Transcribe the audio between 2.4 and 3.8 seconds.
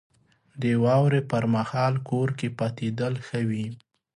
پاتېدل ښه وي.